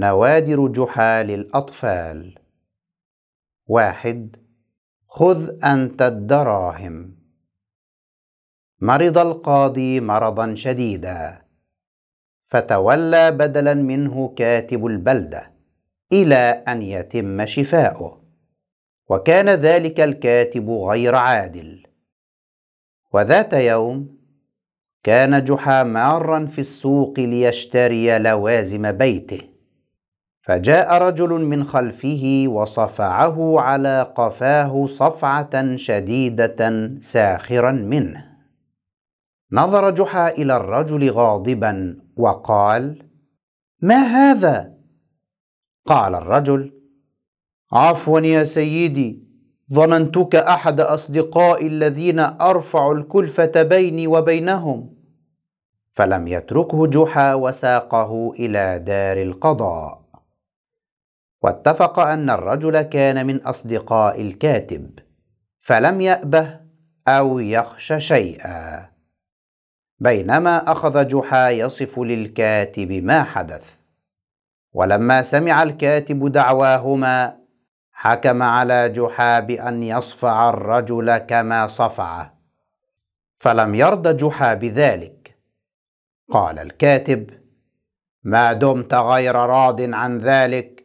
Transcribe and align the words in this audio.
نوادر 0.00 0.68
جحا 0.68 1.22
للأطفال 1.22 2.38
واحد 3.66 4.36
خذ 5.08 5.64
أنت 5.64 6.02
الدراهم. 6.02 7.16
مرض 8.80 9.18
القاضي 9.18 10.00
مرضا 10.00 10.54
شديدا. 10.54 11.42
فتولى 12.46 13.30
بدلا 13.30 13.74
منه 13.74 14.34
كاتب 14.36 14.86
البلدة 14.86 15.52
إلى 16.12 16.64
أن 16.68 16.82
يتم 16.82 17.46
شفاؤه. 17.46 18.22
وكان 19.08 19.48
ذلك 19.48 20.00
الكاتب 20.00 20.70
غير 20.70 21.14
عادل. 21.14 21.86
وذات 23.12 23.52
يوم 23.52 24.18
كان 25.02 25.44
جحا 25.44 25.82
مارا 25.82 26.46
في 26.46 26.58
السوق 26.58 27.20
ليشتري 27.20 28.18
لوازم 28.18 28.92
بيته. 28.92 29.49
فجاء 30.42 31.02
رجل 31.02 31.28
من 31.28 31.64
خلفه 31.64 32.44
وصفعه 32.48 33.60
على 33.60 34.12
قفاه 34.16 34.86
صفعة 34.86 35.76
شديدة 35.76 36.90
ساخرا 37.00 37.72
منه. 37.72 38.30
نظر 39.52 39.90
جحا 39.90 40.28
إلى 40.28 40.56
الرجل 40.56 41.10
غاضبا 41.10 41.96
وقال 42.16 43.08
ما 43.82 43.96
هذا؟ 43.96 44.74
قال 45.86 46.14
الرجل 46.14 46.72
عفوا 47.72 48.20
يا 48.20 48.44
سيدي 48.44 49.30
ظننتك 49.72 50.36
أحد 50.36 50.80
اصدقائي 50.80 51.66
الذين 51.66 52.18
أرفع 52.18 52.92
الكلفة 52.92 53.62
بيني 53.62 54.06
وبينهم. 54.06 54.94
فلم 55.90 56.28
يتركه 56.28 56.86
جحا 56.86 57.34
وساقه 57.34 58.32
إلى 58.38 58.78
دار 58.78 59.22
القضاء. 59.22 59.99
واتفق 61.42 61.98
أن 61.98 62.30
الرجل 62.30 62.82
كان 62.82 63.26
من 63.26 63.42
أصدقاء 63.42 64.20
الكاتب 64.22 64.98
فلم 65.60 66.00
يأبه 66.00 66.60
أو 67.08 67.38
يخش 67.38 67.92
شيئا. 67.92 68.90
بينما 69.98 70.72
أخذ 70.72 71.08
جحا 71.08 71.50
يصف 71.50 71.98
للكاتب 71.98 72.92
ما 72.92 73.22
حدث. 73.22 73.76
ولما 74.72 75.22
سمع 75.22 75.62
الكاتب 75.62 76.32
دعواهما 76.32 77.36
حكم 77.92 78.42
على 78.42 78.88
جحا 78.88 79.40
بأن 79.40 79.82
يصفع 79.82 80.50
الرجل 80.50 81.18
كما 81.18 81.66
صفعه. 81.66 82.34
فلم 83.38 83.74
يرض 83.74 84.16
جحا 84.16 84.54
بذلك. 84.54 85.38
قال 86.30 86.58
الكاتب 86.58 87.30
ما 88.22 88.52
دمت 88.52 88.94
غير 88.94 89.34
راض 89.34 89.80
عن 89.94 90.18
ذلك 90.18 90.79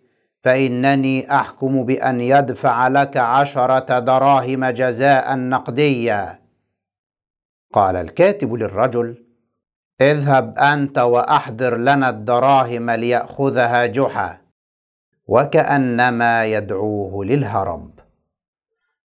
فإنني 0.45 1.35
أحكم 1.35 1.83
بأن 1.83 2.21
يدفع 2.21 2.88
لك 2.88 3.17
عشرة 3.17 3.99
دراهم 3.99 4.65
جزاء 4.65 5.35
نقديا. 5.35 6.39
قال 7.73 7.95
الكاتب 7.95 8.53
للرجل 8.53 9.25
اذهب 10.01 10.57
أنت 10.59 10.97
وأحضر 10.97 11.77
لنا 11.77 12.09
الدراهم 12.09 12.89
ليأخذها 12.89 13.85
جحا. 13.85 14.38
وكأنما 15.27 16.45
يدعوه 16.45 17.25
للهرب. 17.25 17.99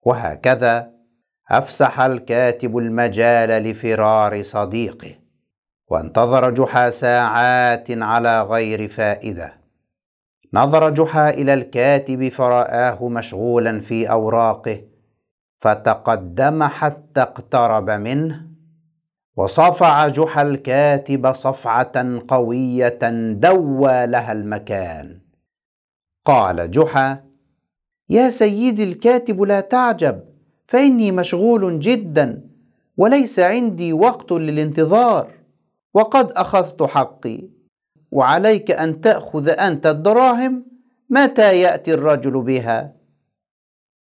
وهكذا 0.02 0.90
أفسح 1.50 2.00
الكاتب 2.00 2.78
المجال 2.78 3.48
لفرار 3.48 4.42
صديقه 4.42 5.14
وانتظر 5.88 6.50
جحا 6.50 6.90
ساعات 6.90 7.90
على 7.90 8.42
غير 8.42 8.88
فائدة. 8.88 9.59
نظر 10.52 10.90
جحا 10.90 11.30
إلى 11.30 11.54
الكاتب 11.54 12.28
فرآه 12.28 13.08
مشغولا 13.08 13.80
في 13.80 14.10
أوراقه 14.10 14.82
فتقدم 15.60 16.62
حتى 16.62 17.22
اقترب 17.22 17.90
منه 17.90 18.46
وصفع 19.36 20.08
جحا 20.08 20.42
الكاتب 20.42 21.32
صفعة 21.32 22.20
قوية 22.28 22.98
دوى 23.32 24.06
لها 24.06 24.32
المكان. 24.32 25.20
قال 26.26 26.70
جحا 26.70 27.24
يا 28.08 28.30
سيدي 28.30 28.84
الكاتب 28.84 29.42
لا 29.42 29.60
تعجب 29.60 30.20
فإني 30.66 31.12
مشغول 31.12 31.80
جدا 31.80 32.50
وليس 32.96 33.38
عندي 33.40 33.92
وقت 33.92 34.32
للانتظار 34.32 35.30
وقد 35.94 36.32
أخذت 36.32 36.82
حقي. 36.82 37.59
وعليك 38.12 38.70
أن 38.70 39.00
تأخذ 39.00 39.48
أنت 39.48 39.86
الدراهم 39.86 40.64
متى 41.10 41.60
يأتي 41.60 41.94
الرجل 41.94 42.42
بها؟ 42.42 42.99